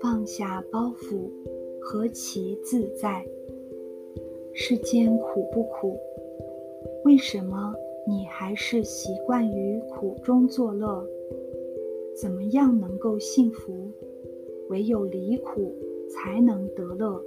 [0.00, 1.30] 放下包袱，
[1.80, 3.26] 何其自在！
[4.52, 5.96] 世间苦不苦？
[7.04, 7.74] 为什么
[8.06, 11.06] 你还是习惯于苦中作乐？
[12.14, 13.90] 怎么样能够幸福？
[14.68, 15.74] 唯有离苦，
[16.08, 17.22] 才能得乐。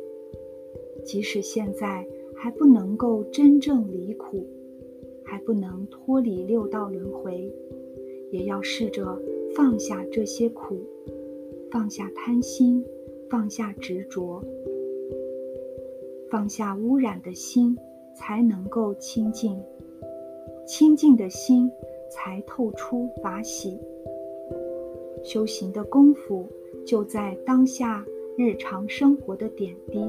[1.04, 4.46] 即使现在还不能够真正离苦，
[5.36, 7.54] 还不能脱离六道轮回，
[8.32, 9.22] 也要试着
[9.54, 10.78] 放下这些苦，
[11.70, 12.82] 放下贪心，
[13.30, 14.42] 放下执着，
[16.30, 17.78] 放下污染的心，
[18.16, 19.62] 才能够清净。
[20.66, 21.70] 清净的心，
[22.10, 23.78] 才透出法喜。
[25.22, 26.48] 修行的功夫
[26.86, 28.06] 就在当下
[28.38, 30.00] 日常生活的点滴。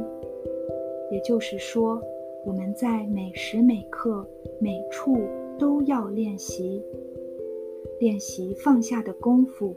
[1.10, 2.01] 也就是说，
[2.46, 4.24] 我们在每时每刻、
[4.60, 5.18] 每处
[5.59, 6.80] 都要练习，
[7.98, 9.74] 练习放下的功夫，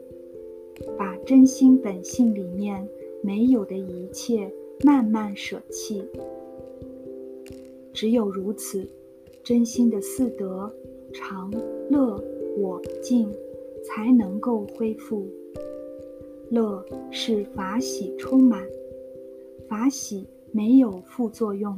[0.96, 2.88] 把真心本性里面
[3.22, 4.48] 没有的一切
[4.84, 6.02] 慢慢舍弃。
[7.92, 8.86] 只有如此。
[9.42, 10.70] 真心的四德
[11.14, 11.50] 常
[11.88, 12.22] 乐
[12.58, 13.32] 我净
[13.82, 15.26] 才能够恢复。
[16.50, 18.62] 乐是法喜充满，
[19.66, 21.76] 法喜没有副作用，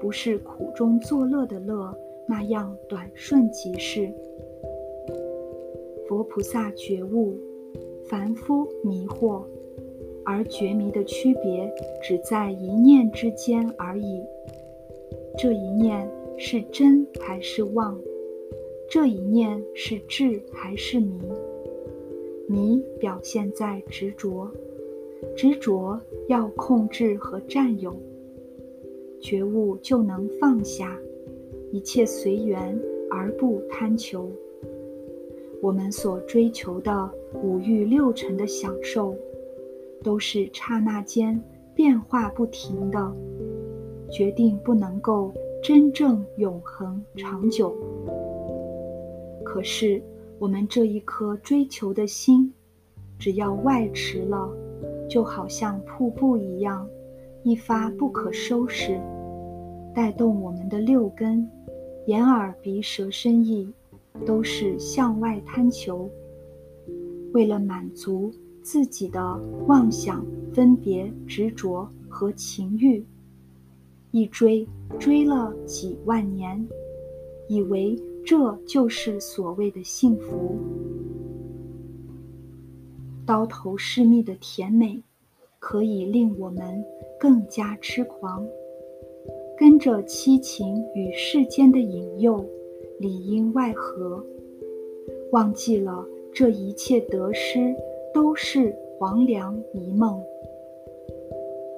[0.00, 1.94] 不是苦中作乐的乐
[2.28, 4.12] 那样短瞬即逝。
[6.06, 7.36] 佛菩萨觉悟，
[8.04, 9.44] 凡夫迷惑，
[10.24, 14.22] 而觉迷的区别只在一念之间而已。
[15.38, 16.08] 这一念。
[16.36, 17.96] 是真还是妄？
[18.90, 21.20] 这一念是智还是迷？
[22.48, 24.50] 迷表现在执着，
[25.36, 27.94] 执着要控制和占有。
[29.24, 30.94] 觉悟就能放下，
[31.72, 32.78] 一切随缘
[33.10, 34.30] 而不贪求。
[35.62, 37.10] 我们所追求的
[37.42, 39.16] 五欲六尘的享受，
[40.02, 41.42] 都是刹那间
[41.74, 43.16] 变化不停的，
[44.10, 45.32] 决定不能够。
[45.62, 47.74] 真正永恒长久。
[49.42, 50.02] 可是，
[50.38, 52.52] 我们这一颗追求的心，
[53.18, 54.46] 只要外驰了，
[55.08, 56.86] 就好像瀑布一样，
[57.44, 58.98] 一发不可收拾，
[59.94, 61.46] 带动我们的六根，
[62.06, 63.70] 眼耳鼻舌身意，
[64.24, 66.10] 都是向外贪求。
[67.34, 68.32] 为了满足
[68.62, 70.24] 自己的妄想、
[70.54, 73.04] 分别、执着和情欲。
[74.10, 74.66] 一追
[74.98, 76.66] 追了几万年，
[77.46, 77.94] 以为
[78.24, 80.56] 这就是所谓的幸福。
[83.26, 85.02] 刀头是蜜的甜美，
[85.66, 86.84] 可以令我们
[87.18, 88.46] 更加痴狂，
[89.56, 92.44] 跟着七情与世间的引诱，
[92.98, 94.22] 里应外合，
[95.32, 97.74] 忘记了这一切得失
[98.12, 100.22] 都是黄粱一梦。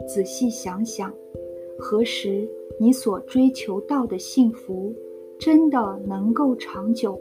[0.08, 1.14] 仔细想想。
[1.78, 2.48] 何时
[2.80, 4.92] 你所追求到的幸福
[5.38, 7.20] 真的能够长久？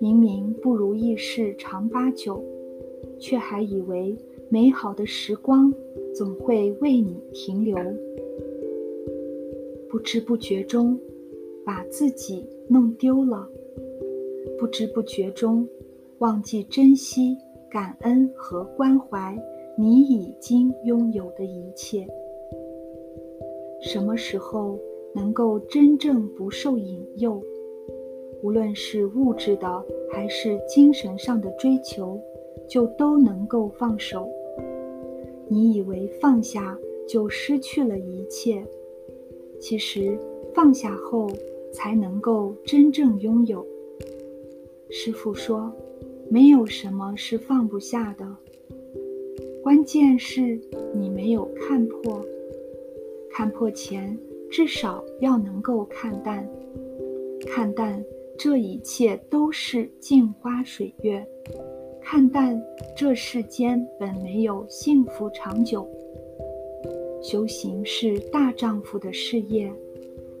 [0.00, 2.42] 明明不如意事常八九，
[3.20, 4.16] 却还以为
[4.48, 5.72] 美好的时光
[6.14, 7.76] 总会为你停留。
[9.88, 10.98] 不知不觉中，
[11.64, 13.48] 把自己弄丢了；
[14.58, 15.66] 不知不觉中，
[16.18, 17.36] 忘记珍惜、
[17.70, 19.36] 感恩和关怀
[19.76, 22.06] 你已经拥有的一切。
[23.80, 24.78] 什么时候
[25.14, 27.42] 能够真正不受引诱？
[28.42, 32.20] 无论是物质的还是精神上的追求，
[32.68, 34.28] 就都能够放手。
[35.48, 38.64] 你以为放下就失去了一切，
[39.60, 40.18] 其实
[40.54, 41.28] 放下后
[41.72, 43.64] 才能够真正拥有。
[44.90, 45.72] 师父说，
[46.28, 48.36] 没有什么是放不下的，
[49.62, 50.60] 关键是
[50.94, 52.24] 你没有看破。
[53.30, 54.18] 看破前，
[54.50, 56.48] 至少要能够看淡，
[57.46, 58.02] 看淡
[58.38, 61.26] 这一切都是镜花水月，
[62.08, 62.62] 看淡
[62.94, 65.84] 这世间本没有幸福长久。
[67.20, 69.68] 修行是大丈夫的事业，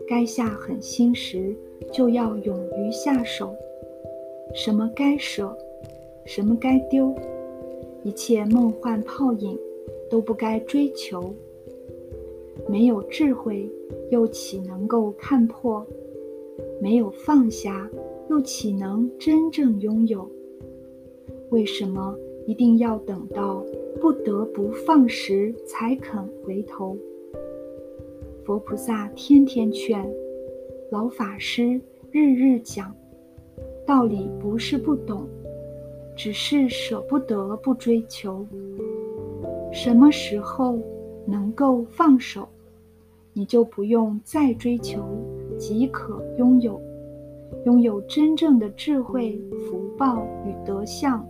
[0.06, 1.52] 该下狠心时
[1.92, 3.52] 就要勇于下手。
[4.54, 5.58] 什么该舍，
[6.24, 7.12] 什么该丢，
[8.04, 9.58] 一切梦幻泡影
[10.08, 11.34] 都不该追求。
[12.68, 13.68] 没有智慧，
[14.12, 15.84] 又岂能够看破？
[16.80, 17.90] 没有放下，
[18.30, 20.30] 又岂能真正拥有？
[21.50, 22.16] 为什么
[22.46, 23.64] 一定要等到
[24.00, 26.96] 不得不放时才肯回头？
[28.44, 30.08] 佛菩萨天天劝，
[30.90, 32.94] 老法师日日讲，
[33.84, 35.26] 道理不是不懂，
[36.16, 38.46] 只是舍不得不追求。
[39.72, 40.78] 什么时候
[41.26, 42.48] 能够放手，
[43.32, 45.00] 你就不用再追求，
[45.58, 46.80] 即可拥有，
[47.64, 51.26] 拥有真正的智慧、福报与德相，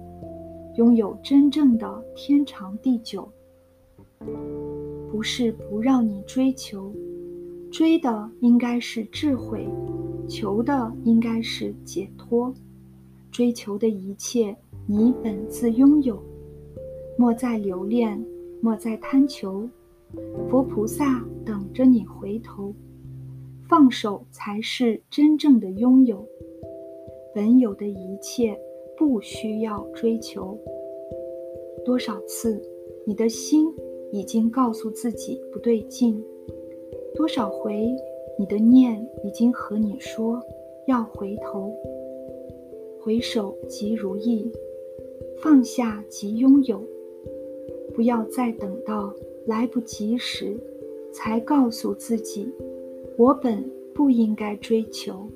[0.76, 3.28] 拥有真正的天长地久。
[5.10, 6.92] 不是不让你追求，
[7.70, 9.66] 追的应该是智慧，
[10.28, 12.52] 求的应该是解脱。
[13.30, 14.56] 追求的一切，
[14.86, 16.22] 你本自拥有，
[17.18, 18.22] 莫再留恋，
[18.60, 19.68] 莫再贪求。
[20.48, 22.72] 佛菩萨等着你回头，
[23.68, 26.26] 放手才是真正的拥有。
[27.34, 28.58] 本有的一切，
[28.96, 30.58] 不需要追求。
[31.84, 32.60] 多少次，
[33.04, 33.72] 你的心？
[34.12, 36.24] 已经告诉自己不对劲，
[37.16, 37.92] 多少回
[38.38, 40.40] 你的念已经和你说
[40.86, 41.74] 要回头，
[43.00, 44.48] 回首即如意，
[45.38, 46.80] 放下即拥有，
[47.94, 49.12] 不要再等到
[49.44, 50.56] 来不及时，
[51.12, 52.48] 才告诉自己，
[53.18, 55.26] 我本不应该追求。